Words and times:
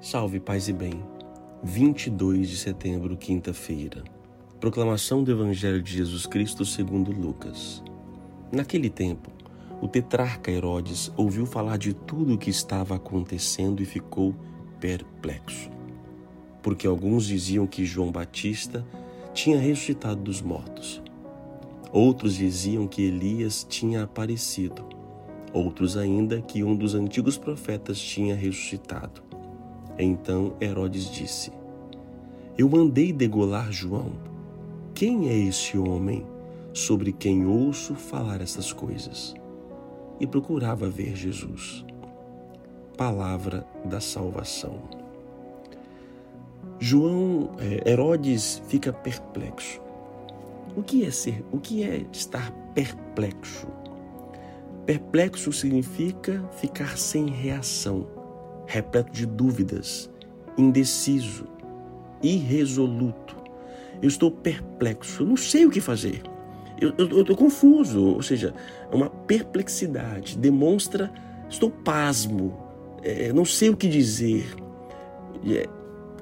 Salve, 0.00 0.38
paz 0.38 0.68
e 0.68 0.74
bem. 0.74 1.02
22 1.62 2.50
de 2.50 2.58
setembro, 2.58 3.16
quinta-feira. 3.16 4.04
Proclamação 4.60 5.24
do 5.24 5.32
Evangelho 5.32 5.82
de 5.82 5.90
Jesus 5.90 6.26
Cristo 6.26 6.66
segundo 6.66 7.10
Lucas. 7.10 7.82
Naquele 8.52 8.90
tempo, 8.90 9.30
o 9.80 9.88
tetrarca 9.88 10.50
Herodes 10.50 11.10
ouviu 11.16 11.46
falar 11.46 11.78
de 11.78 11.94
tudo 11.94 12.34
o 12.34 12.38
que 12.38 12.50
estava 12.50 12.94
acontecendo 12.94 13.82
e 13.82 13.86
ficou 13.86 14.34
perplexo. 14.78 15.70
Porque 16.62 16.86
alguns 16.86 17.26
diziam 17.26 17.66
que 17.66 17.86
João 17.86 18.12
Batista 18.12 18.86
tinha 19.32 19.58
ressuscitado 19.58 20.20
dos 20.20 20.42
mortos. 20.42 21.02
Outros 21.90 22.34
diziam 22.34 22.86
que 22.86 23.02
Elias 23.02 23.66
tinha 23.68 24.02
aparecido. 24.02 24.84
Outros 25.54 25.96
ainda 25.96 26.42
que 26.42 26.62
um 26.62 26.76
dos 26.76 26.94
antigos 26.94 27.38
profetas 27.38 27.98
tinha 27.98 28.34
ressuscitado. 28.34 29.25
Então 29.98 30.54
Herodes 30.60 31.10
disse: 31.10 31.50
Eu 32.56 32.68
mandei 32.68 33.12
degolar 33.12 33.72
João. 33.72 34.12
Quem 34.94 35.28
é 35.28 35.36
esse 35.36 35.76
homem 35.76 36.26
sobre 36.72 37.12
quem 37.12 37.46
ouço 37.46 37.94
falar 37.94 38.40
essas 38.40 38.72
coisas? 38.72 39.34
E 40.18 40.26
procurava 40.26 40.88
ver 40.88 41.14
Jesus. 41.14 41.84
Palavra 42.96 43.66
da 43.84 44.00
salvação. 44.00 44.80
João, 46.78 47.50
é, 47.58 47.90
Herodes 47.90 48.62
fica 48.68 48.92
perplexo. 48.92 49.80
O 50.74 50.82
que 50.82 51.04
é 51.04 51.10
ser? 51.10 51.44
O 51.52 51.58
que 51.58 51.82
é 51.82 52.06
estar 52.12 52.50
perplexo? 52.74 53.66
Perplexo 54.84 55.52
significa 55.52 56.42
ficar 56.58 56.96
sem 56.96 57.26
reação 57.26 58.15
repleto 58.66 59.12
de 59.12 59.26
dúvidas, 59.26 60.10
indeciso, 60.58 61.46
irresoluto. 62.22 63.36
Eu 64.02 64.08
estou 64.08 64.30
perplexo, 64.30 65.24
não 65.24 65.36
sei 65.36 65.64
o 65.64 65.70
que 65.70 65.80
fazer. 65.80 66.22
Eu 66.78 66.90
estou 67.20 67.34
confuso, 67.34 68.04
ou 68.04 68.22
seja, 68.22 68.54
é 68.90 68.94
uma 68.94 69.08
perplexidade. 69.08 70.36
Demonstra, 70.36 71.10
estou 71.48 71.70
pasmo, 71.70 72.54
é, 73.02 73.32
não 73.32 73.44
sei 73.44 73.70
o 73.70 73.76
que 73.76 73.88
dizer. 73.88 74.44
É, 75.46 75.66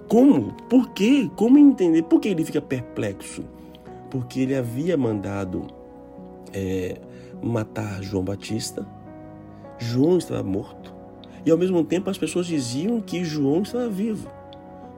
como? 0.06 0.52
Por 0.68 0.90
quê? 0.90 1.28
Como 1.34 1.58
entender? 1.58 2.02
Por 2.02 2.20
que 2.20 2.28
ele 2.28 2.44
fica 2.44 2.60
perplexo? 2.60 3.44
Porque 4.10 4.40
ele 4.40 4.54
havia 4.54 4.96
mandado 4.96 5.66
é, 6.52 7.00
matar 7.42 8.00
João 8.00 8.22
Batista. 8.22 8.86
João 9.78 10.18
estava 10.18 10.44
morto 10.44 10.93
e 11.44 11.50
ao 11.50 11.58
mesmo 11.58 11.84
tempo 11.84 12.10
as 12.10 12.18
pessoas 12.18 12.46
diziam 12.46 13.00
que 13.00 13.24
João 13.24 13.62
estava 13.62 13.88
vivo. 13.88 14.30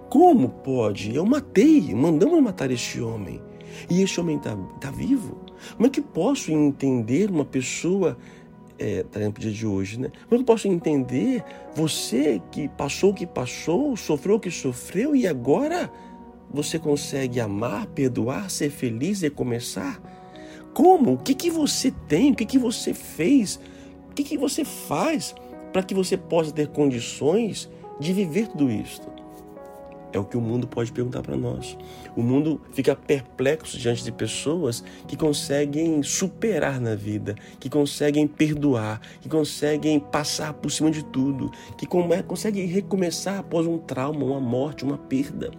Como 0.08 0.48
pode? 0.48 1.14
Eu 1.14 1.26
matei, 1.26 1.94
mandamos 1.94 2.40
matar 2.40 2.70
este 2.70 3.00
homem. 3.00 3.40
E 3.90 4.02
este 4.02 4.20
homem 4.20 4.36
está 4.36 4.56
tá 4.80 4.90
vivo? 4.90 5.38
Como 5.76 5.86
é 5.86 5.90
que 5.90 6.00
posso 6.00 6.50
entender 6.50 7.30
uma 7.30 7.44
pessoa, 7.44 8.16
é, 8.78 9.02
tá 9.02 9.20
no 9.20 9.32
dia 9.32 9.50
de 9.50 9.66
hoje, 9.66 9.98
né? 9.98 10.10
Como 10.28 10.36
é 10.36 10.38
que 10.38 10.44
posso 10.44 10.68
entender 10.68 11.42
você 11.74 12.40
que 12.52 12.68
passou 12.68 13.10
o 13.10 13.14
que 13.14 13.26
passou, 13.26 13.96
sofreu 13.96 14.36
o 14.36 14.40
que 14.40 14.50
sofreu 14.50 15.14
e 15.16 15.26
agora 15.26 15.90
você 16.50 16.78
consegue 16.78 17.40
amar, 17.40 17.86
perdoar, 17.88 18.50
ser 18.50 18.70
feliz 18.70 19.22
e 19.22 19.30
começar? 19.30 20.00
Como? 20.72 21.14
O 21.14 21.18
que, 21.18 21.34
que 21.34 21.50
você 21.50 21.90
tem? 21.90 22.32
O 22.32 22.36
que, 22.36 22.44
que 22.44 22.58
você 22.58 22.94
fez? 22.94 23.58
O 24.10 24.14
que, 24.14 24.22
que 24.22 24.38
você 24.38 24.64
faz 24.64 25.34
para 25.76 25.82
que 25.82 25.94
você 25.94 26.16
possa 26.16 26.50
ter 26.50 26.68
condições 26.68 27.68
de 28.00 28.10
viver 28.10 28.48
tudo 28.48 28.70
isto? 28.70 29.06
É 30.10 30.18
o 30.18 30.24
que 30.24 30.34
o 30.34 30.40
mundo 30.40 30.66
pode 30.66 30.90
perguntar 30.90 31.20
para 31.20 31.36
nós. 31.36 31.76
O 32.16 32.22
mundo 32.22 32.58
fica 32.72 32.96
perplexo 32.96 33.76
diante 33.76 34.02
de 34.02 34.10
pessoas 34.10 34.82
que 35.06 35.18
conseguem 35.18 36.02
superar 36.02 36.80
na 36.80 36.94
vida, 36.94 37.34
que 37.60 37.68
conseguem 37.68 38.26
perdoar, 38.26 39.02
que 39.20 39.28
conseguem 39.28 40.00
passar 40.00 40.54
por 40.54 40.70
cima 40.70 40.90
de 40.90 41.04
tudo, 41.04 41.50
que 41.76 41.86
conseguem 41.86 42.64
recomeçar 42.64 43.40
após 43.40 43.66
um 43.66 43.76
trauma, 43.76 44.24
uma 44.24 44.40
morte, 44.40 44.82
uma 44.82 44.96
perda. 44.96 45.50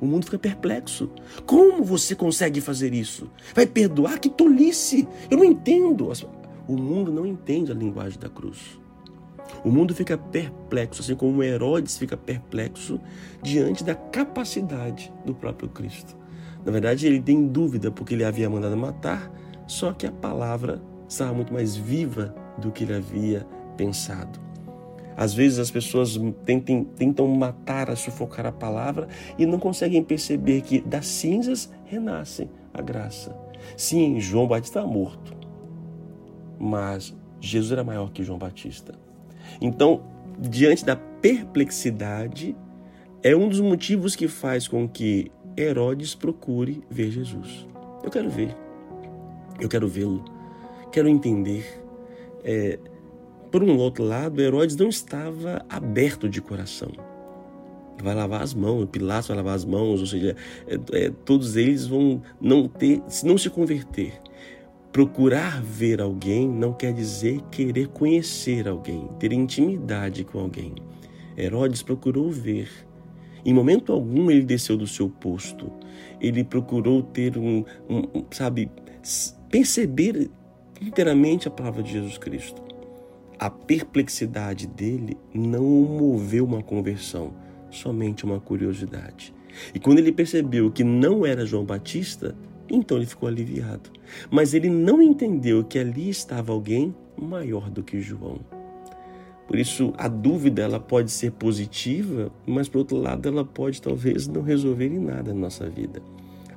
O 0.00 0.06
mundo 0.06 0.24
fica 0.24 0.40
perplexo. 0.40 1.08
Como 1.46 1.84
você 1.84 2.16
consegue 2.16 2.60
fazer 2.60 2.92
isso? 2.92 3.30
Vai 3.54 3.68
perdoar? 3.68 4.18
Que 4.18 4.28
tolice! 4.28 5.06
Eu 5.30 5.38
não 5.38 5.44
entendo. 5.44 6.10
O 6.66 6.76
mundo 6.76 7.12
não 7.12 7.24
entende 7.24 7.70
a 7.70 7.74
linguagem 7.76 8.18
da 8.18 8.28
cruz. 8.28 8.81
O 9.64 9.70
mundo 9.70 9.94
fica 9.94 10.18
perplexo, 10.18 11.02
assim 11.02 11.14
como 11.14 11.42
Herodes 11.42 11.96
fica 11.96 12.16
perplexo 12.16 13.00
diante 13.42 13.84
da 13.84 13.94
capacidade 13.94 15.12
do 15.24 15.34
próprio 15.34 15.68
Cristo. 15.68 16.16
Na 16.64 16.72
verdade, 16.72 17.06
ele 17.06 17.20
tem 17.20 17.46
dúvida 17.46 17.90
porque 17.90 18.14
ele 18.14 18.24
havia 18.24 18.50
mandado 18.50 18.76
matar, 18.76 19.30
só 19.66 19.92
que 19.92 20.06
a 20.06 20.12
palavra 20.12 20.82
estava 21.08 21.32
muito 21.32 21.52
mais 21.52 21.76
viva 21.76 22.34
do 22.58 22.72
que 22.72 22.84
ele 22.84 22.94
havia 22.94 23.46
pensado. 23.76 24.40
Às 25.16 25.34
vezes 25.34 25.58
as 25.58 25.70
pessoas 25.70 26.18
tentem, 26.44 26.84
tentam 26.84 27.28
matar, 27.28 27.94
sufocar 27.96 28.46
a 28.46 28.52
palavra 28.52 29.08
e 29.38 29.44
não 29.44 29.58
conseguem 29.58 30.02
perceber 30.02 30.62
que 30.62 30.80
das 30.80 31.06
cinzas 31.06 31.70
renasce 31.84 32.48
a 32.72 32.80
graça. 32.80 33.36
Sim, 33.76 34.18
João 34.18 34.46
Batista 34.46 34.80
está 34.80 34.90
morto, 34.90 35.36
mas 36.58 37.14
Jesus 37.40 37.72
era 37.72 37.84
maior 37.84 38.10
que 38.10 38.24
João 38.24 38.38
Batista. 38.38 38.94
Então, 39.60 40.02
diante 40.38 40.84
da 40.84 40.96
perplexidade, 40.96 42.56
é 43.22 43.36
um 43.36 43.48
dos 43.48 43.60
motivos 43.60 44.16
que 44.16 44.26
faz 44.26 44.66
com 44.66 44.88
que 44.88 45.30
Herodes 45.56 46.14
procure 46.14 46.82
ver 46.90 47.10
Jesus. 47.10 47.66
Eu 48.02 48.10
quero 48.10 48.28
ver, 48.28 48.56
eu 49.60 49.68
quero 49.68 49.86
vê-lo, 49.86 50.24
quero 50.90 51.08
entender. 51.08 51.82
É, 52.42 52.78
por 53.50 53.62
um 53.62 53.76
outro 53.76 54.02
lado, 54.02 54.40
Herodes 54.40 54.76
não 54.76 54.88
estava 54.88 55.64
aberto 55.68 56.28
de 56.28 56.40
coração. 56.40 56.90
Vai 58.02 58.14
lavar 58.14 58.42
as 58.42 58.54
mãos, 58.54 58.88
Pilatos 58.90 59.28
vai 59.28 59.36
lavar 59.36 59.54
as 59.54 59.64
mãos, 59.64 60.00
ou 60.00 60.06
seja, 60.06 60.34
é, 60.66 61.04
é, 61.04 61.10
todos 61.24 61.54
eles 61.54 61.86
vão 61.86 62.22
não 62.40 62.66
ter, 62.66 63.02
se 63.06 63.24
não 63.26 63.38
se 63.38 63.48
converter, 63.50 64.20
Procurar 64.92 65.62
ver 65.62 66.02
alguém 66.02 66.46
não 66.46 66.74
quer 66.74 66.92
dizer 66.92 67.40
querer 67.50 67.88
conhecer 67.88 68.68
alguém, 68.68 69.08
ter 69.18 69.32
intimidade 69.32 70.22
com 70.22 70.38
alguém. 70.38 70.74
Herodes 71.36 71.82
procurou 71.82 72.30
ver. 72.30 72.68
Em 73.42 73.54
momento 73.54 73.90
algum 73.90 74.30
ele 74.30 74.44
desceu 74.44 74.76
do 74.76 74.86
seu 74.86 75.08
posto. 75.08 75.72
Ele 76.20 76.44
procurou 76.44 77.02
ter 77.02 77.38
um, 77.38 77.64
um 77.88 78.24
sabe, 78.30 78.70
perceber 79.50 80.30
inteiramente 80.78 81.48
a 81.48 81.50
palavra 81.50 81.82
de 81.82 81.92
Jesus 81.92 82.18
Cristo. 82.18 82.62
A 83.38 83.48
perplexidade 83.48 84.66
dele 84.66 85.16
não 85.32 85.64
moveu 85.64 86.44
uma 86.44 86.62
conversão, 86.62 87.32
somente 87.70 88.24
uma 88.24 88.38
curiosidade. 88.38 89.34
E 89.74 89.80
quando 89.80 89.98
ele 89.98 90.12
percebeu 90.12 90.70
que 90.70 90.84
não 90.84 91.24
era 91.26 91.46
João 91.46 91.64
Batista, 91.64 92.36
então 92.72 92.96
ele 92.96 93.06
ficou 93.06 93.28
aliviado. 93.28 93.90
Mas 94.30 94.54
ele 94.54 94.70
não 94.70 95.02
entendeu 95.02 95.62
que 95.62 95.78
ali 95.78 96.08
estava 96.08 96.52
alguém 96.52 96.94
maior 97.16 97.68
do 97.68 97.82
que 97.82 98.00
João. 98.00 98.40
Por 99.46 99.58
isso, 99.58 99.92
a 99.98 100.08
dúvida 100.08 100.62
ela 100.62 100.80
pode 100.80 101.10
ser 101.10 101.32
positiva, 101.32 102.32
mas 102.46 102.70
por 102.70 102.78
outro 102.78 102.96
lado, 102.96 103.28
ela 103.28 103.44
pode 103.44 103.82
talvez 103.82 104.26
não 104.26 104.40
resolver 104.40 104.86
em 104.86 104.98
nada 104.98 105.34
na 105.34 105.40
nossa 105.40 105.68
vida. 105.68 106.02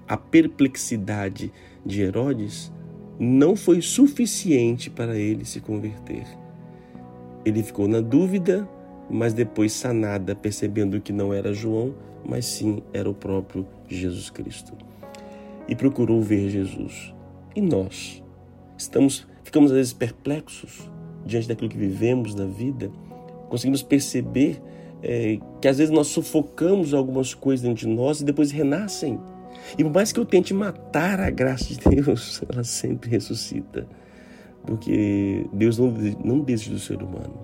A 0.08 0.16
perplexidade 0.16 1.52
de 1.86 2.02
Herodes 2.02 2.72
não 3.20 3.56
foi 3.58 3.82
suficiente 3.82 4.90
para 4.90 5.18
ele 5.18 5.44
se 5.44 5.60
converter. 5.60 6.26
Ele 7.44 7.62
ficou 7.62 7.88
na 7.88 8.00
dúvida, 8.00 8.68
mas 9.10 9.34
depois 9.34 9.74
sanada, 9.74 10.34
percebendo 10.34 11.02
que 11.02 11.12
não 11.12 11.34
era 11.34 11.54
João, 11.54 11.94
mas 12.26 12.46
sim 12.46 12.82
era 12.94 13.10
o 13.10 13.14
próprio 13.14 13.68
Jesus 13.90 14.30
Cristo 14.30 14.74
e 15.68 15.76
procurou 15.76 16.22
ver 16.22 16.50
Jesus. 16.50 17.14
E 17.56 17.62
nós 17.62 18.24
estamos, 18.78 19.28
ficamos 19.44 19.72
às 19.72 19.78
vezes 19.78 19.94
perplexos 19.94 20.90
diante 21.26 21.48
daquilo 21.48 21.70
que 21.70 21.78
vivemos 21.78 22.36
na 22.36 22.46
vida, 22.46 22.92
conseguimos 23.50 23.82
perceber 23.82 24.62
é, 25.02 25.40
que 25.62 25.68
às 25.68 25.78
vezes 25.78 25.94
nós 25.94 26.08
sufocamos 26.08 26.94
algumas 26.94 27.34
coisas 27.34 27.66
dentro 27.66 27.88
de 27.88 27.94
nós 27.94 28.22
e 28.22 28.26
depois 28.26 28.52
renascem. 28.52 29.20
E 29.78 29.84
por 29.84 29.92
mais 29.92 30.12
que 30.12 30.20
eu 30.20 30.26
tente 30.26 30.54
matar 30.54 31.20
a 31.20 31.30
graça 31.30 31.74
de 31.74 31.80
Deus, 31.80 32.42
ela 32.52 32.64
sempre 32.64 33.10
ressuscita. 33.10 33.88
Porque 34.66 35.46
Deus 35.54 35.78
não, 35.78 35.92
não 36.24 36.40
desiste 36.40 36.72
do 36.72 36.80
ser 36.80 37.02
humano. 37.02 37.40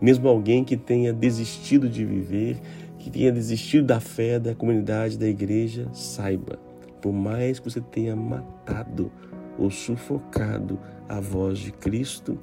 Mesmo 0.00 0.28
alguém 0.28 0.64
que 0.64 0.76
tenha 0.76 1.12
desistido 1.12 1.88
de 1.88 2.04
viver, 2.04 2.58
que 2.98 3.10
tenha 3.10 3.30
desistido 3.30 3.86
da 3.86 4.00
fé, 4.00 4.38
da 4.38 4.54
comunidade, 4.54 5.18
da 5.18 5.26
igreja, 5.26 5.88
saiba 5.92 6.58
por 7.04 7.12
mais 7.12 7.60
que 7.60 7.68
você 7.70 7.82
tenha 7.82 8.16
matado 8.16 9.12
ou 9.58 9.70
sufocado 9.70 10.78
a 11.06 11.20
voz 11.20 11.58
de 11.58 11.70
Cristo, 11.70 12.38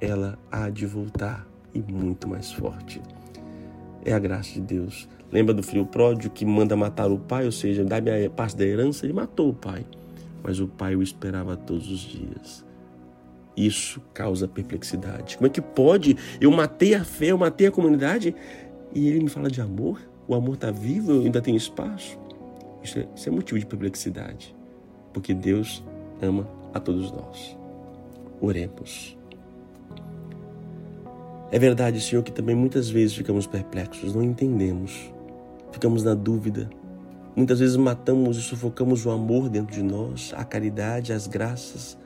ela 0.00 0.38
há 0.50 0.70
de 0.70 0.86
voltar 0.86 1.46
e 1.74 1.82
muito 1.82 2.26
mais 2.26 2.50
forte. 2.50 3.02
é 4.06 4.14
a 4.14 4.18
graça 4.18 4.54
de 4.54 4.62
Deus. 4.62 5.06
Lembra 5.30 5.52
do 5.52 5.62
filho 5.62 5.84
pródigo 5.84 6.32
que 6.32 6.46
manda 6.46 6.74
matar 6.74 7.10
o 7.10 7.18
pai, 7.18 7.44
ou 7.44 7.52
seja, 7.52 7.84
dá-me 7.84 8.24
a 8.24 8.30
parte 8.30 8.56
da 8.56 8.64
herança, 8.64 9.04
ele 9.04 9.12
matou 9.12 9.50
o 9.50 9.54
pai. 9.54 9.84
Mas 10.42 10.60
o 10.60 10.66
pai 10.66 10.96
o 10.96 11.02
esperava 11.02 11.54
todos 11.54 11.90
os 11.90 12.00
dias. 12.00 12.64
Isso 13.54 14.00
causa 14.14 14.48
perplexidade. 14.48 15.36
Como 15.36 15.46
é 15.46 15.50
que 15.50 15.60
pode? 15.60 16.16
Eu 16.40 16.50
matei 16.52 16.94
a 16.94 17.04
fé, 17.04 17.32
eu 17.32 17.38
matei 17.38 17.66
a 17.66 17.70
comunidade 17.70 18.34
e 18.94 19.08
ele 19.08 19.20
me 19.20 19.28
fala 19.28 19.50
de 19.50 19.60
amor? 19.60 20.00
O 20.26 20.34
amor 20.34 20.54
está 20.54 20.70
vivo, 20.70 21.12
eu 21.12 21.20
ainda 21.20 21.42
tenho 21.42 21.58
espaço? 21.58 22.18
Isso 22.86 23.00
é, 23.00 23.08
isso 23.16 23.28
é 23.28 23.32
motivo 23.32 23.58
de 23.58 23.66
perplexidade. 23.66 24.54
Porque 25.12 25.34
Deus 25.34 25.82
ama 26.22 26.48
a 26.72 26.78
todos 26.78 27.10
nós. 27.10 27.58
Oremos. 28.40 29.18
É 31.50 31.58
verdade, 31.58 32.00
Senhor, 32.00 32.22
que 32.22 32.30
também 32.30 32.54
muitas 32.54 32.88
vezes 32.88 33.16
ficamos 33.16 33.46
perplexos, 33.46 34.14
não 34.14 34.22
entendemos, 34.22 35.12
ficamos 35.72 36.04
na 36.04 36.14
dúvida. 36.14 36.70
Muitas 37.34 37.58
vezes 37.58 37.76
matamos 37.76 38.36
e 38.36 38.42
sufocamos 38.42 39.04
o 39.04 39.10
amor 39.10 39.48
dentro 39.48 39.74
de 39.74 39.82
nós, 39.82 40.32
a 40.36 40.44
caridade, 40.44 41.12
as 41.12 41.26
graças, 41.26 41.98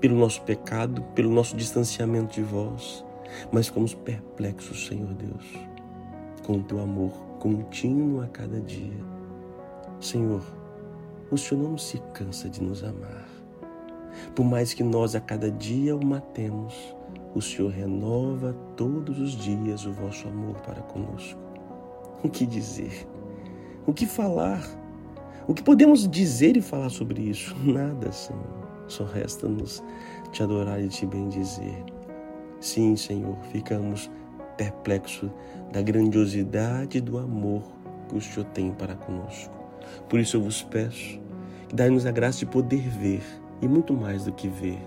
pelo 0.00 0.16
nosso 0.16 0.42
pecado, 0.42 1.02
pelo 1.14 1.30
nosso 1.30 1.56
distanciamento 1.56 2.34
de 2.34 2.42
vós, 2.42 3.02
mas 3.50 3.68
ficamos 3.68 3.94
perplexos, 3.94 4.86
Senhor 4.86 5.14
Deus, 5.14 5.44
com 6.44 6.58
o 6.58 6.62
teu 6.62 6.78
amor 6.80 7.10
contínuo 7.38 8.22
a 8.22 8.26
cada 8.26 8.60
dia. 8.60 9.13
Senhor, 10.04 10.42
o 11.30 11.38
Senhor 11.38 11.62
não 11.62 11.78
se 11.78 11.96
cansa 12.12 12.46
de 12.46 12.62
nos 12.62 12.84
amar. 12.84 13.26
Por 14.36 14.44
mais 14.44 14.74
que 14.74 14.82
nós 14.82 15.14
a 15.14 15.20
cada 15.20 15.50
dia 15.50 15.96
o 15.96 16.04
matemos, 16.04 16.74
o 17.34 17.40
Senhor 17.40 17.70
renova 17.70 18.52
todos 18.76 19.18
os 19.18 19.30
dias 19.30 19.86
o 19.86 19.92
vosso 19.92 20.28
amor 20.28 20.56
para 20.56 20.82
conosco. 20.82 21.40
O 22.22 22.28
que 22.28 22.44
dizer? 22.44 23.08
O 23.86 23.94
que 23.94 24.04
falar? 24.04 24.62
O 25.48 25.54
que 25.54 25.62
podemos 25.62 26.06
dizer 26.06 26.54
e 26.58 26.60
falar 26.60 26.90
sobre 26.90 27.22
isso? 27.22 27.56
Nada, 27.64 28.12
Senhor. 28.12 28.44
Só 28.86 29.04
resta-nos 29.04 29.82
te 30.32 30.42
adorar 30.42 30.82
e 30.82 30.88
te 30.88 31.06
bendizer. 31.06 31.82
Sim, 32.60 32.94
Senhor, 32.94 33.38
ficamos 33.50 34.10
perplexos 34.58 35.30
da 35.72 35.80
grandiosidade 35.80 37.00
do 37.00 37.16
amor 37.16 37.62
que 38.06 38.18
o 38.18 38.20
Senhor 38.20 38.44
tem 38.50 38.70
para 38.70 38.94
conosco. 38.96 39.63
Por 40.08 40.20
isso 40.20 40.36
eu 40.36 40.42
vos 40.42 40.62
peço 40.62 41.20
que 41.68 41.74
dai-nos 41.74 42.06
a 42.06 42.10
graça 42.10 42.38
de 42.40 42.46
poder 42.46 42.88
ver 42.88 43.22
e 43.60 43.68
muito 43.68 43.94
mais 43.94 44.24
do 44.24 44.32
que 44.32 44.48
ver 44.48 44.78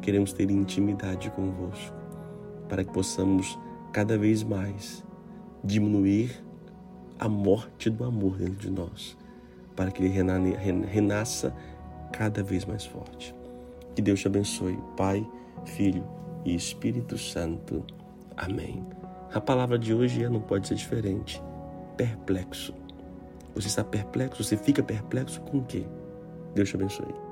queremos 0.00 0.32
ter 0.32 0.50
intimidade 0.50 1.30
convosco, 1.30 1.96
para 2.68 2.84
que 2.84 2.92
possamos 2.92 3.58
cada 3.92 4.16
vez 4.16 4.42
mais 4.42 5.04
diminuir 5.62 6.42
a 7.18 7.28
morte 7.28 7.90
do 7.90 8.04
amor 8.04 8.36
dentro 8.36 8.56
de 8.56 8.70
nós, 8.70 9.16
para 9.74 9.90
que 9.90 10.02
ele 10.02 10.14
renasça 10.86 11.54
cada 12.12 12.42
vez 12.42 12.64
mais 12.64 12.84
forte. 12.84 13.34
Que 13.94 14.02
Deus 14.02 14.20
te 14.20 14.28
abençoe, 14.28 14.78
Pai, 14.96 15.26
Filho 15.64 16.06
e 16.44 16.54
Espírito 16.54 17.18
Santo. 17.18 17.84
Amém. 18.36 18.86
A 19.34 19.40
palavra 19.40 19.78
de 19.78 19.92
hoje 19.92 20.26
não 20.28 20.40
pode 20.40 20.68
ser 20.68 20.76
diferente. 20.76 21.42
Perplexo. 21.96 22.72
Você 23.54 23.68
está 23.68 23.84
perplexo? 23.84 24.42
Você 24.42 24.56
fica 24.56 24.82
perplexo 24.82 25.40
com 25.42 25.58
o 25.58 25.64
quê? 25.64 25.86
Deus 26.54 26.68
te 26.68 26.76
abençoe. 26.76 27.27